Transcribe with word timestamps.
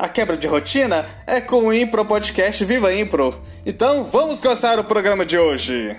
A 0.00 0.08
quebra 0.08 0.34
de 0.34 0.46
rotina 0.46 1.04
é 1.26 1.42
com 1.42 1.66
o 1.66 1.74
Impro 1.74 2.06
Podcast 2.06 2.64
Viva 2.64 2.90
Impro. 2.90 3.38
Então 3.66 4.02
vamos 4.02 4.40
começar 4.40 4.78
o 4.78 4.84
programa 4.84 5.26
de 5.26 5.36
hoje. 5.36 5.94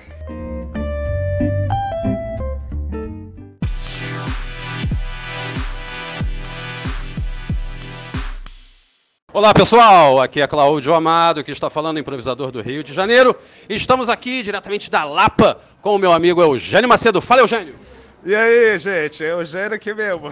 Olá 9.32 9.54
pessoal, 9.54 10.20
aqui 10.20 10.42
é 10.42 10.48
Cláudio 10.48 10.96
Amado, 10.96 11.44
que 11.44 11.52
está 11.52 11.70
falando, 11.70 12.00
improvisador 12.00 12.52
do 12.52 12.60
Rio 12.60 12.84
de 12.84 12.94
Janeiro. 12.94 13.36
Estamos 13.70 14.10
aqui 14.10 14.42
diretamente 14.42 14.90
da 14.90 15.04
Lapa 15.04 15.60
com 15.80 15.94
o 15.94 16.00
meu 16.00 16.12
amigo 16.12 16.42
Eugênio 16.42 16.90
Macedo. 16.90 17.22
Fala, 17.22 17.42
Eugênio! 17.42 17.76
E 18.24 18.36
aí, 18.36 18.78
gente, 18.78 19.24
é 19.24 19.34
o 19.34 19.40
Eugênio 19.40 19.74
aqui 19.74 19.94
mesmo. 19.94 20.32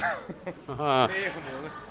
Ah, 0.68 1.10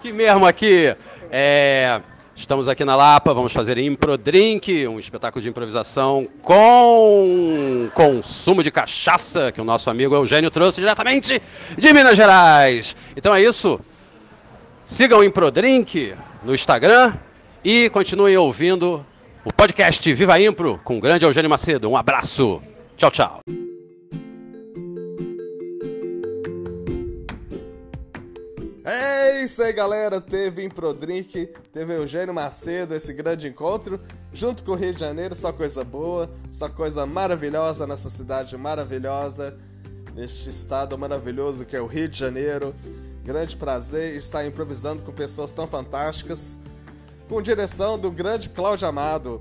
que 0.01 0.13
mesmo 0.13 0.47
aqui. 0.47 0.95
É, 1.31 2.01
estamos 2.37 2.69
aqui 2.69 2.85
na 2.85 2.95
Lapa, 2.95 3.35
vamos 3.35 3.53
fazer 3.53 3.77
Impro 3.79 4.17
Drink, 4.17 4.87
um 4.87 4.99
espetáculo 4.99 5.43
de 5.43 5.49
improvisação 5.49 6.29
com 6.41 7.91
consumo 7.95 8.63
de 8.63 8.71
cachaça, 8.71 9.51
que 9.51 9.61
o 9.61 9.65
nosso 9.65 9.91
amigo 9.91 10.15
Eugênio 10.15 10.51
trouxe 10.51 10.81
diretamente 10.81 11.43
de 11.77 11.93
Minas 11.93 12.17
Gerais. 12.17 12.97
Então 13.17 13.35
é 13.35 13.43
isso. 13.43 13.81
Sigam 14.87 15.19
o 15.19 15.25
Impro 15.25 15.51
Drink 15.51 16.15
no 16.45 16.55
Instagram 16.55 17.15
e 17.65 17.91
continuem 17.91 18.37
ouvindo 18.37 19.05
o 19.45 19.53
podcast 19.53 20.15
Viva 20.15 20.41
Impro 20.41 20.81
com 20.85 20.97
o 20.97 21.01
grande 21.01 21.25
Eugênio 21.25 21.51
Macedo. 21.51 21.91
Um 21.91 21.97
abraço. 21.97 22.63
Tchau, 22.97 23.11
tchau. 23.11 23.68
Isso 29.49 29.63
aí, 29.63 29.73
galera. 29.73 30.21
Teve 30.21 30.63
Improdrink, 30.63 31.47
teve 31.73 31.95
Eugênio 31.95 32.35
Macedo, 32.35 32.95
esse 32.95 33.15
grande 33.15 33.49
encontro, 33.49 33.99
junto 34.31 34.63
com 34.63 34.73
o 34.73 34.75
Rio 34.75 34.93
de 34.93 35.01
Janeiro. 35.01 35.35
Só 35.35 35.51
coisa 35.51 35.83
boa, 35.83 36.31
só 36.53 36.69
coisa 36.69 37.07
maravilhosa 37.07 37.87
nessa 37.87 38.11
cidade 38.11 38.55
maravilhosa, 38.59 39.59
neste 40.15 40.51
estado 40.51 40.99
maravilhoso 40.99 41.65
que 41.65 41.75
é 41.75 41.81
o 41.81 41.87
Rio 41.87 42.09
de 42.09 42.19
Janeiro. 42.19 42.75
Grande 43.25 43.57
prazer 43.57 44.15
estar 44.17 44.45
improvisando 44.45 45.03
com 45.03 45.13
pessoas 45.13 45.51
tão 45.51 45.67
fantásticas, 45.67 46.61
com 47.27 47.41
direção 47.41 47.99
do 47.99 48.11
grande 48.11 48.51
Cláudio 48.51 48.87
Amado. 48.87 49.41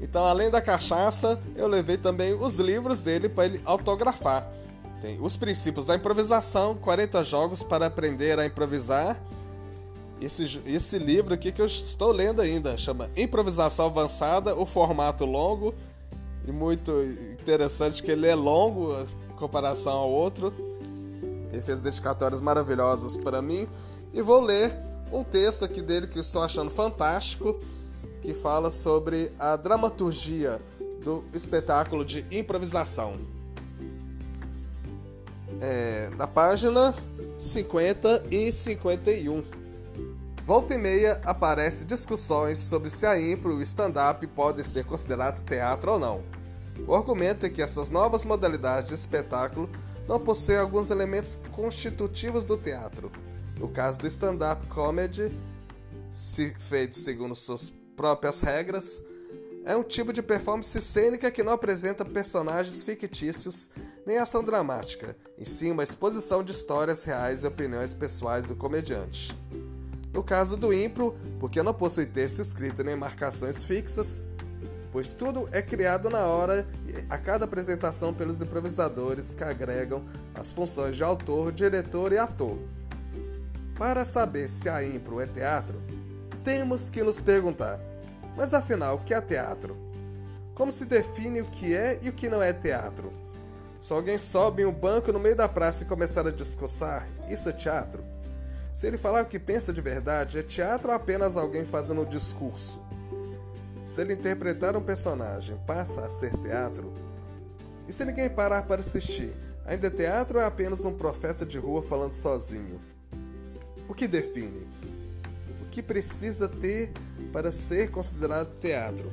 Então, 0.00 0.24
além 0.24 0.50
da 0.50 0.62
cachaça, 0.62 1.40
eu 1.56 1.66
levei 1.66 1.96
também 1.96 2.32
os 2.32 2.60
livros 2.60 3.00
dele 3.00 3.28
para 3.28 3.46
ele 3.46 3.60
autografar. 3.64 4.48
Tem 5.00 5.18
Os 5.20 5.36
Princípios 5.36 5.84
da 5.84 5.96
Improvisação, 5.96 6.76
40 6.76 7.24
Jogos 7.24 7.64
para 7.64 7.86
Aprender 7.86 8.38
a 8.38 8.46
Improvisar. 8.46 9.20
Esse, 10.20 10.60
esse 10.66 10.98
livro 10.98 11.32
aqui 11.32 11.52
que 11.52 11.62
eu 11.62 11.66
estou 11.66 12.10
lendo 12.10 12.42
ainda 12.42 12.76
chama 12.76 13.08
Improvisação 13.16 13.86
Avançada, 13.86 14.54
o 14.56 14.66
formato 14.66 15.24
longo 15.24 15.72
e 16.46 16.50
muito 16.50 16.92
interessante 17.40 18.02
que 18.02 18.10
ele 18.10 18.26
é 18.26 18.34
longo 18.34 18.94
em 19.30 19.36
comparação 19.36 19.92
ao 19.92 20.10
outro. 20.10 20.52
Ele 21.52 21.62
fez 21.62 21.80
dedicatórias 21.80 22.40
maravilhosas 22.40 23.16
para 23.16 23.40
mim 23.40 23.68
e 24.12 24.20
vou 24.20 24.40
ler 24.40 24.76
um 25.12 25.22
texto 25.22 25.64
aqui 25.64 25.80
dele 25.80 26.06
que 26.06 26.18
eu 26.18 26.22
estou 26.22 26.42
achando 26.42 26.70
fantástico, 26.70 27.58
que 28.20 28.34
fala 28.34 28.70
sobre 28.70 29.30
a 29.38 29.56
dramaturgia 29.56 30.60
do 31.04 31.24
espetáculo 31.32 32.04
de 32.04 32.26
improvisação 32.30 33.18
é, 35.60 36.10
na 36.16 36.26
página 36.26 36.94
50 37.38 38.26
e 38.30 38.50
51. 38.50 39.57
Volta 40.48 40.74
e 40.74 40.78
meia 40.78 41.20
aparece 41.26 41.84
discussões 41.84 42.56
sobre 42.56 42.88
se 42.88 43.04
a 43.04 43.20
impro 43.20 43.52
e 43.52 43.56
o 43.56 43.62
stand-up 43.62 44.26
podem 44.28 44.64
ser 44.64 44.82
considerados 44.86 45.42
teatro 45.42 45.92
ou 45.92 45.98
não. 45.98 46.24
O 46.86 46.94
argumento 46.94 47.44
é 47.44 47.50
que 47.50 47.60
essas 47.60 47.90
novas 47.90 48.24
modalidades 48.24 48.88
de 48.88 48.94
espetáculo 48.94 49.68
não 50.08 50.18
possuem 50.18 50.56
alguns 50.56 50.90
elementos 50.90 51.38
constitutivos 51.52 52.46
do 52.46 52.56
teatro. 52.56 53.12
No 53.58 53.68
caso 53.68 53.98
do 53.98 54.06
stand-up 54.06 54.66
comedy, 54.68 55.30
se 56.10 56.54
feito 56.70 56.96
segundo 56.96 57.34
suas 57.34 57.70
próprias 57.94 58.40
regras, 58.40 59.04
é 59.66 59.76
um 59.76 59.82
tipo 59.82 60.14
de 60.14 60.22
performance 60.22 60.80
cênica 60.80 61.30
que 61.30 61.42
não 61.42 61.52
apresenta 61.52 62.06
personagens 62.06 62.82
fictícios 62.82 63.68
nem 64.06 64.16
ação 64.16 64.42
dramática, 64.42 65.14
em 65.36 65.44
sim 65.44 65.70
uma 65.72 65.84
exposição 65.84 66.42
de 66.42 66.52
histórias 66.52 67.04
reais 67.04 67.44
e 67.44 67.46
opiniões 67.46 67.92
pessoais 67.92 68.46
do 68.46 68.56
comediante. 68.56 69.36
No 70.18 70.24
caso 70.24 70.56
do 70.56 70.74
impro, 70.74 71.16
porque 71.38 71.62
não 71.62 71.72
possui 71.72 72.04
texto 72.04 72.40
escrito 72.40 72.82
nem 72.82 72.96
marcações 72.96 73.62
fixas, 73.62 74.26
pois 74.90 75.12
tudo 75.12 75.48
é 75.52 75.62
criado 75.62 76.10
na 76.10 76.26
hora 76.26 76.66
a 77.08 77.16
cada 77.16 77.44
apresentação 77.44 78.12
pelos 78.12 78.42
improvisadores 78.42 79.32
que 79.32 79.44
agregam 79.44 80.04
as 80.34 80.50
funções 80.50 80.96
de 80.96 81.04
autor, 81.04 81.52
diretor 81.52 82.12
e 82.12 82.18
ator. 82.18 82.58
Para 83.78 84.04
saber 84.04 84.48
se 84.48 84.68
a 84.68 84.82
impro 84.84 85.20
é 85.20 85.26
teatro, 85.28 85.80
temos 86.42 86.90
que 86.90 87.04
nos 87.04 87.20
perguntar: 87.20 87.78
mas 88.36 88.52
afinal, 88.52 88.96
o 88.96 89.04
que 89.04 89.14
é 89.14 89.20
teatro? 89.20 89.76
Como 90.52 90.72
se 90.72 90.84
define 90.84 91.42
o 91.42 91.46
que 91.46 91.76
é 91.76 91.96
e 92.02 92.08
o 92.08 92.12
que 92.12 92.28
não 92.28 92.42
é 92.42 92.52
teatro? 92.52 93.12
Se 93.80 93.92
alguém 93.92 94.18
sobe 94.18 94.62
em 94.62 94.66
um 94.66 94.72
banco 94.72 95.12
no 95.12 95.20
meio 95.20 95.36
da 95.36 95.48
praça 95.48 95.84
e 95.84 95.86
começar 95.86 96.26
a 96.26 96.32
discursar, 96.32 97.06
isso 97.30 97.48
é 97.48 97.52
teatro? 97.52 98.17
Se 98.78 98.86
ele 98.86 98.96
falar 98.96 99.24
o 99.24 99.26
que 99.26 99.40
pensa 99.40 99.72
de 99.72 99.80
verdade, 99.80 100.38
é 100.38 100.42
teatro 100.44 100.90
ou 100.90 100.94
apenas 100.94 101.36
alguém 101.36 101.64
fazendo 101.64 102.06
discurso? 102.06 102.80
Se 103.84 104.00
ele 104.00 104.12
interpretar 104.12 104.76
um 104.76 104.80
personagem, 104.80 105.58
passa 105.66 106.04
a 106.04 106.08
ser 106.08 106.30
teatro? 106.36 106.94
E 107.88 107.92
se 107.92 108.04
ninguém 108.04 108.30
parar 108.30 108.62
para 108.68 108.80
assistir, 108.80 109.34
ainda 109.66 109.88
é 109.88 109.90
teatro 109.90 110.38
ou 110.38 110.44
é 110.44 110.46
apenas 110.46 110.84
um 110.84 110.94
profeta 110.94 111.44
de 111.44 111.58
rua 111.58 111.82
falando 111.82 112.12
sozinho? 112.12 112.80
O 113.88 113.94
que 113.94 114.06
define? 114.06 114.68
O 115.60 115.68
que 115.70 115.82
precisa 115.82 116.48
ter 116.48 116.92
para 117.32 117.50
ser 117.50 117.90
considerado 117.90 118.60
teatro. 118.60 119.10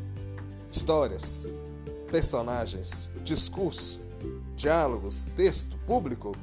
Histórias, 0.72 1.50
personagens, 2.12 3.10
discurso, 3.24 4.00
diálogos, 4.56 5.28
texto, 5.36 5.76
público. 5.88 6.34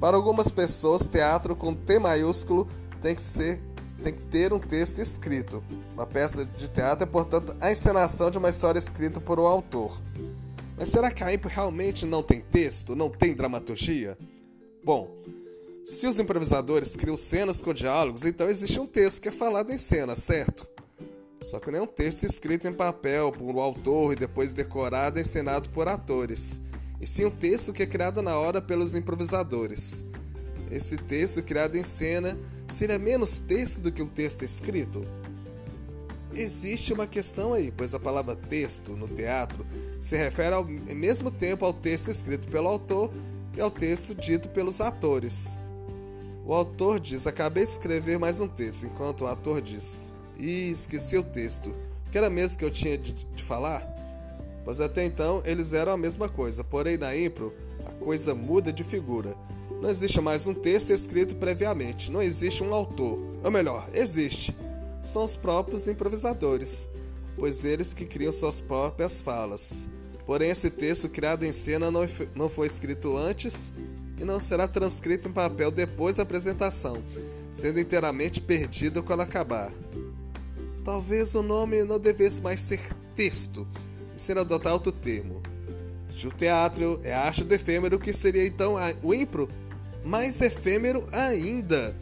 Para 0.00 0.16
algumas 0.16 0.50
pessoas, 0.50 1.06
teatro 1.06 1.56
com 1.56 1.74
T 1.74 1.98
maiúsculo 1.98 2.68
tem 3.00 3.14
que 3.14 3.22
ser 3.22 3.60
tem 4.02 4.12
que 4.12 4.22
ter 4.22 4.52
um 4.52 4.60
texto 4.60 5.00
escrito. 5.00 5.62
Uma 5.92 6.06
peça 6.06 6.44
de 6.44 6.68
teatro 6.68 7.02
é, 7.02 7.06
portanto, 7.06 7.56
a 7.60 7.72
encenação 7.72 8.30
de 8.30 8.38
uma 8.38 8.48
história 8.48 8.78
escrita 8.78 9.20
por 9.20 9.40
um 9.40 9.46
autor. 9.46 10.00
Mas 10.76 10.90
será 10.90 11.10
que 11.10 11.24
a 11.24 11.34
impro 11.34 11.50
realmente 11.50 12.06
não 12.06 12.22
tem 12.22 12.40
texto, 12.40 12.94
não 12.94 13.10
tem 13.10 13.34
dramaturgia? 13.34 14.16
Bom, 14.84 15.10
se 15.84 16.06
os 16.06 16.18
improvisadores 16.20 16.94
criam 16.94 17.16
cenas 17.16 17.60
com 17.60 17.74
diálogos, 17.74 18.24
então 18.24 18.48
existe 18.48 18.78
um 18.78 18.86
texto 18.86 19.20
que 19.20 19.28
é 19.28 19.32
falado 19.32 19.72
em 19.72 19.78
cena, 19.78 20.14
certo? 20.14 20.64
Só 21.42 21.58
que 21.58 21.70
não 21.70 21.78
é 21.80 21.82
um 21.82 21.86
texto 21.86 22.24
escrito 22.24 22.68
em 22.68 22.72
papel 22.72 23.32
por 23.32 23.52
um 23.52 23.60
autor 23.60 24.12
e 24.12 24.16
depois 24.16 24.52
decorado 24.52 25.18
e 25.18 25.22
encenado 25.22 25.68
por 25.70 25.88
atores, 25.88 26.62
e 27.00 27.06
sim 27.06 27.24
um 27.24 27.30
texto 27.30 27.72
que 27.72 27.82
é 27.82 27.86
criado 27.86 28.22
na 28.22 28.36
hora 28.36 28.60
pelos 28.60 28.94
improvisadores. 28.94 30.04
Esse 30.70 30.96
texto 30.96 31.42
criado 31.42 31.76
em 31.76 31.82
cena 31.82 32.38
seria 32.68 32.98
menos 32.98 33.38
texto 33.38 33.80
do 33.80 33.90
que 33.90 34.02
um 34.02 34.08
texto 34.08 34.44
escrito? 34.44 35.04
Existe 36.34 36.92
uma 36.92 37.06
questão 37.06 37.54
aí, 37.54 37.72
pois 37.74 37.94
a 37.94 38.00
palavra 38.00 38.36
texto 38.36 38.92
no 38.92 39.08
teatro 39.08 39.64
se 40.00 40.16
refere 40.16 40.54
ao 40.54 40.64
mesmo 40.64 41.30
tempo 41.30 41.64
ao 41.64 41.72
texto 41.72 42.10
escrito 42.10 42.46
pelo 42.48 42.68
autor 42.68 43.12
e 43.56 43.60
ao 43.60 43.70
texto 43.70 44.14
dito 44.14 44.48
pelos 44.50 44.80
atores. 44.80 45.58
O 46.44 46.52
autor 46.52 47.00
diz: 47.00 47.26
Acabei 47.26 47.64
de 47.64 47.72
escrever 47.72 48.18
mais 48.18 48.40
um 48.40 48.48
texto, 48.48 48.84
enquanto 48.84 49.22
o 49.22 49.26
ator 49.26 49.62
diz: 49.62 50.14
Ih, 50.38 50.70
esqueci 50.70 51.16
o 51.16 51.22
texto. 51.22 51.70
O 52.06 52.10
que 52.10 52.18
era 52.18 52.30
mesmo 52.30 52.58
que 52.58 52.64
eu 52.64 52.70
tinha 52.70 52.96
de, 52.96 53.12
de 53.12 53.42
falar? 53.42 53.97
Pois 54.68 54.80
até 54.80 55.02
então 55.02 55.40
eles 55.46 55.72
eram 55.72 55.92
a 55.92 55.96
mesma 55.96 56.28
coisa, 56.28 56.62
porém 56.62 56.98
na 56.98 57.16
impro 57.16 57.54
a 57.86 57.90
coisa 58.04 58.34
muda 58.34 58.70
de 58.70 58.84
figura. 58.84 59.34
Não 59.80 59.88
existe 59.88 60.20
mais 60.20 60.46
um 60.46 60.52
texto 60.52 60.90
escrito 60.90 61.34
previamente, 61.36 62.12
não 62.12 62.20
existe 62.20 62.62
um 62.62 62.74
autor. 62.74 63.18
Ou 63.42 63.50
melhor, 63.50 63.88
existe. 63.94 64.54
São 65.02 65.24
os 65.24 65.36
próprios 65.36 65.88
improvisadores, 65.88 66.86
pois 67.34 67.64
eles 67.64 67.94
que 67.94 68.04
criam 68.04 68.30
suas 68.30 68.60
próprias 68.60 69.22
falas. 69.22 69.88
Porém, 70.26 70.50
esse 70.50 70.68
texto 70.68 71.08
criado 71.08 71.44
em 71.44 71.52
cena 71.52 71.90
não 71.90 72.50
foi 72.50 72.66
escrito 72.66 73.16
antes 73.16 73.72
e 74.18 74.24
não 74.26 74.38
será 74.38 74.68
transcrito 74.68 75.30
em 75.30 75.32
papel 75.32 75.70
depois 75.70 76.16
da 76.16 76.24
apresentação, 76.24 77.02
sendo 77.54 77.80
inteiramente 77.80 78.38
perdido 78.38 79.02
quando 79.02 79.22
acabar. 79.22 79.72
Talvez 80.84 81.34
o 81.34 81.42
nome 81.42 81.86
não 81.86 81.98
devesse 81.98 82.42
mais 82.42 82.60
ser 82.60 82.80
texto, 83.16 83.66
ser 84.18 84.38
adotar 84.38 84.72
outro 84.72 84.92
termo. 84.92 85.42
Se 86.16 86.26
o 86.26 86.30
teatro 86.30 87.00
é 87.04 87.12
a 87.12 87.22
arte 87.22 87.44
do 87.44 87.54
efêmero, 87.54 87.98
que 87.98 88.12
seria 88.12 88.46
então 88.46 88.74
o 89.02 89.14
impro? 89.14 89.48
Mais 90.04 90.40
efêmero 90.40 91.06
ainda, 91.12 91.94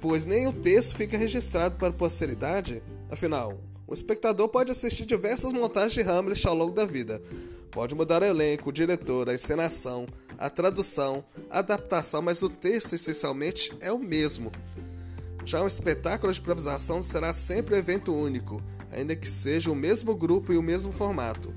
pois 0.00 0.26
nem 0.26 0.46
o 0.46 0.52
texto 0.52 0.96
fica 0.96 1.16
registrado 1.16 1.76
para 1.76 1.88
a 1.88 1.92
posteridade. 1.92 2.82
Afinal, 3.10 3.60
o 3.86 3.94
espectador 3.94 4.48
pode 4.48 4.72
assistir 4.72 5.06
diversas 5.06 5.52
montagens 5.52 5.94
de 5.94 6.02
Hamlet 6.02 6.46
ao 6.46 6.54
longo 6.54 6.72
da 6.72 6.84
vida. 6.84 7.22
Pode 7.70 7.94
mudar 7.94 8.22
o 8.22 8.24
elenco, 8.26 8.70
o 8.70 8.72
diretor, 8.72 9.28
a 9.28 9.34
encenação, 9.34 10.06
a 10.38 10.50
tradução, 10.50 11.24
a 11.50 11.60
adaptação, 11.60 12.20
mas 12.20 12.42
o 12.42 12.48
texto 12.48 12.94
essencialmente 12.94 13.72
é 13.80 13.92
o 13.92 13.98
mesmo. 13.98 14.50
Já 15.44 15.62
um 15.62 15.66
espetáculo 15.66 16.32
de 16.32 16.40
improvisação 16.40 17.02
será 17.02 17.32
sempre 17.32 17.74
um 17.74 17.78
evento 17.78 18.14
único, 18.14 18.62
ainda 18.90 19.16
que 19.16 19.28
seja 19.28 19.70
o 19.70 19.74
mesmo 19.74 20.14
grupo 20.14 20.52
e 20.52 20.58
o 20.58 20.62
mesmo 20.62 20.92
formato. 20.92 21.54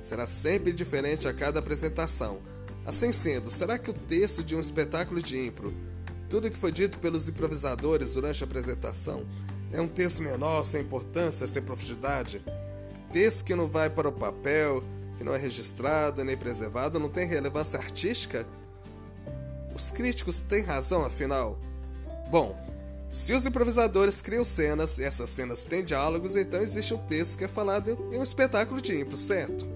Será 0.00 0.26
sempre 0.26 0.72
diferente 0.72 1.26
a 1.26 1.34
cada 1.34 1.58
apresentação. 1.58 2.38
Assim 2.86 3.12
sendo, 3.12 3.50
será 3.50 3.78
que 3.78 3.90
o 3.90 3.94
texto 3.94 4.42
de 4.42 4.56
um 4.56 4.60
espetáculo 4.60 5.20
de 5.20 5.38
impro, 5.38 5.74
tudo 6.28 6.50
que 6.50 6.56
foi 6.56 6.72
dito 6.72 6.98
pelos 6.98 7.28
improvisadores 7.28 8.14
durante 8.14 8.42
a 8.42 8.46
apresentação, 8.46 9.26
é 9.72 9.80
um 9.80 9.88
texto 9.88 10.22
menor, 10.22 10.62
sem 10.62 10.80
importância, 10.80 11.46
sem 11.46 11.62
profundidade? 11.62 12.42
Texto 13.12 13.44
que 13.44 13.54
não 13.54 13.68
vai 13.68 13.90
para 13.90 14.08
o 14.08 14.12
papel, 14.12 14.82
que 15.16 15.24
não 15.24 15.34
é 15.34 15.38
registrado 15.38 16.24
nem 16.24 16.36
preservado, 16.36 16.98
não 16.98 17.08
tem 17.08 17.26
relevância 17.26 17.78
artística? 17.78 18.46
Os 19.74 19.90
críticos 19.90 20.40
têm 20.40 20.62
razão, 20.62 21.04
afinal? 21.04 21.58
Bom, 22.30 22.56
se 23.10 23.32
os 23.32 23.46
improvisadores 23.46 24.20
criam 24.20 24.44
cenas 24.44 24.98
e 24.98 25.04
essas 25.04 25.30
cenas 25.30 25.64
têm 25.64 25.82
diálogos, 25.82 26.36
então 26.36 26.60
existe 26.60 26.92
um 26.92 26.98
texto 26.98 27.38
que 27.38 27.44
é 27.44 27.48
falado 27.48 27.98
em 28.12 28.18
um 28.18 28.22
espetáculo 28.22 28.80
de 28.80 29.00
impro, 29.00 29.16
certo? 29.16 29.66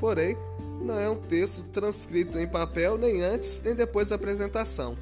Porém, 0.00 0.36
não 0.80 0.98
é 0.98 1.10
um 1.10 1.16
texto 1.16 1.64
transcrito 1.64 2.38
em 2.38 2.48
papel 2.48 2.96
nem 2.96 3.22
antes 3.22 3.60
nem 3.62 3.74
depois 3.74 4.08
da 4.08 4.16
apresentação. 4.16 4.96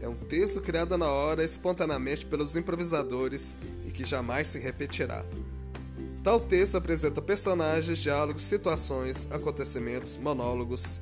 É 0.00 0.08
um 0.08 0.14
texto 0.14 0.60
criado 0.60 0.96
na 0.96 1.06
hora 1.06 1.44
espontaneamente 1.44 2.26
pelos 2.26 2.56
improvisadores 2.56 3.56
e 3.86 3.90
que 3.90 4.04
jamais 4.04 4.48
se 4.48 4.58
repetirá. 4.58 5.24
Tal 6.22 6.40
texto 6.40 6.76
apresenta 6.76 7.22
personagens, 7.22 7.98
diálogos, 7.98 8.42
situações, 8.42 9.26
acontecimentos, 9.30 10.18
monólogos, 10.18 11.00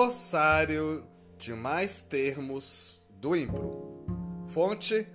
Glossário 0.07 1.03
de 1.37 1.53
mais 1.53 2.01
termos 2.01 3.05
do 3.19 3.35
Impro. 3.35 4.05
Fonte: 4.47 5.05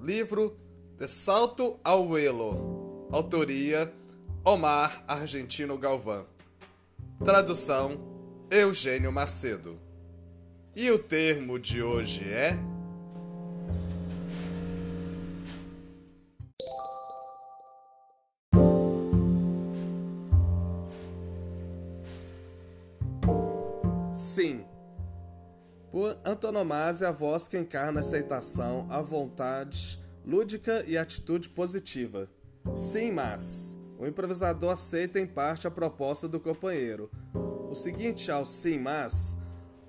livro 0.00 0.58
De 0.96 1.06
Salto 1.06 1.78
ao 1.84 2.16
Elo. 2.16 3.06
Autoria: 3.12 3.92
Omar 4.42 5.04
Argentino 5.06 5.76
Galvão. 5.76 6.24
Tradução: 7.22 8.00
Eugênio 8.50 9.12
Macedo. 9.12 9.78
E 10.74 10.90
o 10.90 10.98
termo 10.98 11.58
de 11.58 11.82
hoje 11.82 12.24
é. 12.24 12.58
Sim. 24.40 24.64
Por 25.90 26.18
antonomasia, 26.24 27.10
a 27.10 27.12
voz 27.12 27.46
que 27.46 27.58
encarna 27.58 28.00
aceitação, 28.00 28.86
a 28.88 29.02
vontade 29.02 30.02
lúdica 30.24 30.82
e 30.86 30.96
atitude 30.96 31.50
positiva. 31.50 32.26
Sim, 32.74 33.12
mas 33.12 33.78
o 33.98 34.06
improvisador 34.06 34.70
aceita 34.70 35.20
em 35.20 35.26
parte 35.26 35.66
a 35.66 35.70
proposta 35.70 36.26
do 36.26 36.40
companheiro. 36.40 37.10
O 37.68 37.74
seguinte 37.74 38.30
ao 38.30 38.46
sim, 38.46 38.78
mas 38.78 39.36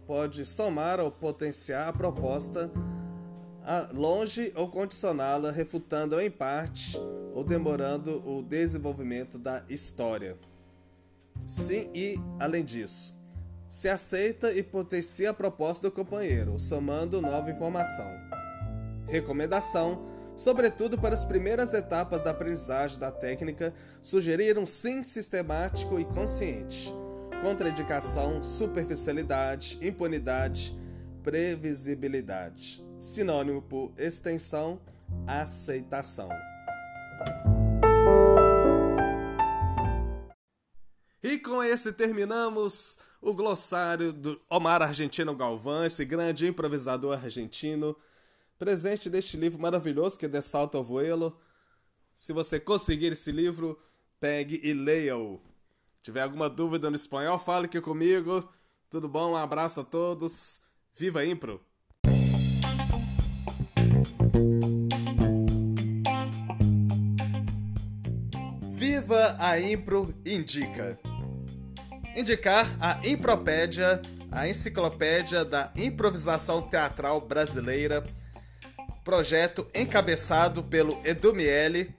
pode 0.05 0.45
somar 0.45 0.99
ou 0.99 1.09
potenciar 1.09 1.87
a 1.87 1.93
proposta 1.93 2.69
longe 3.93 4.51
ou 4.53 4.67
condicioná-la, 4.67 5.49
refutando 5.49 6.19
em 6.19 6.29
parte 6.29 6.99
ou 7.33 7.41
demorando 7.41 8.21
o 8.29 8.43
desenvolvimento 8.43 9.39
da 9.39 9.63
história. 9.69 10.37
Sim, 11.45 11.89
e 11.93 12.19
além 12.37 12.65
disso, 12.65 13.20
se 13.71 13.87
aceita 13.87 14.51
e 14.51 14.61
potencia 14.61 15.29
a 15.29 15.33
proposta 15.33 15.87
do 15.87 15.95
companheiro, 15.95 16.59
somando 16.59 17.21
nova 17.21 17.49
informação. 17.49 18.05
Recomendação: 19.07 20.05
sobretudo 20.35 20.99
para 20.99 21.15
as 21.15 21.23
primeiras 21.23 21.73
etapas 21.73 22.21
da 22.21 22.31
aprendizagem 22.31 22.99
da 22.99 23.09
técnica, 23.09 23.73
sugerir 24.01 24.59
um 24.59 24.65
sim 24.65 25.01
sistemático 25.03 25.97
e 25.97 26.03
consciente. 26.03 26.93
Contraindicação: 27.41 28.43
superficialidade, 28.43 29.79
impunidade, 29.81 30.77
previsibilidade. 31.23 32.85
Sinônimo 32.99 33.61
por 33.61 33.93
extensão: 33.97 34.81
aceitação. 35.25 36.27
E 41.23 41.37
com 41.37 41.61
esse 41.63 41.93
terminamos 41.93 42.97
o 43.21 43.31
glossário 43.31 44.11
do 44.11 44.41
Omar 44.49 44.81
Argentino 44.81 45.35
Galvão, 45.35 45.85
esse 45.85 46.03
grande 46.03 46.47
improvisador 46.47 47.13
argentino, 47.13 47.95
presente 48.57 49.07
neste 49.07 49.37
livro 49.37 49.61
maravilhoso 49.61 50.17
que 50.17 50.25
é 50.25 50.29
De 50.29 50.41
Salto 50.41 50.77
ao 50.77 50.83
Vuelo. 50.83 51.39
Se 52.15 52.33
você 52.33 52.59
conseguir 52.59 53.11
esse 53.11 53.31
livro, 53.31 53.79
pegue 54.19 54.59
e 54.63 54.73
leia-o. 54.73 55.39
Tiver 56.01 56.21
alguma 56.23 56.49
dúvida 56.49 56.89
no 56.89 56.95
espanhol, 56.95 57.37
fale 57.37 57.67
aqui 57.67 57.79
comigo. 57.79 58.49
Tudo 58.89 59.07
bom? 59.07 59.33
Um 59.33 59.37
abraço 59.37 59.81
a 59.81 59.83
todos. 59.83 60.61
Viva 60.95 61.23
Impro! 61.23 61.61
Viva 68.71 69.35
a 69.39 69.59
Impro 69.59 70.13
Indica! 70.25 70.99
Indicar 72.15 72.67
a 72.79 72.99
Impropédia, 73.07 73.99
a 74.31 74.47
enciclopédia 74.47 75.43
da 75.43 75.71
improvisação 75.75 76.61
teatral 76.61 77.19
brasileira, 77.21 78.03
projeto 79.03 79.67
encabeçado 79.73 80.61
pelo 80.63 80.99
Edu 81.03 81.33
Miele. 81.33 81.95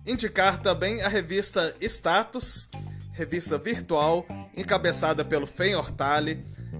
Indicar 0.05 0.61
também 0.61 1.01
a 1.01 1.07
revista 1.07 1.73
Status, 1.81 2.69
revista 3.11 3.57
virtual 3.57 4.25
encabeçada 4.55 5.23
pelo 5.23 5.47
Fen 5.47 5.75
Hortali, 5.75 6.45